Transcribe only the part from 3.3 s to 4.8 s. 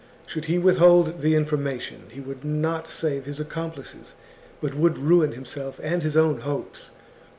accomplices, but